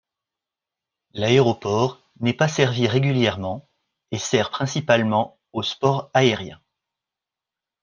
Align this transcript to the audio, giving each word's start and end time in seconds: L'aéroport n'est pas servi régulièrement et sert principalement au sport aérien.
L'aéroport 1.13 2.01
n'est 2.21 2.33
pas 2.33 2.47
servi 2.47 2.87
régulièrement 2.87 3.69
et 4.09 4.17
sert 4.17 4.49
principalement 4.49 5.37
au 5.53 5.61
sport 5.61 6.09
aérien. 6.15 6.59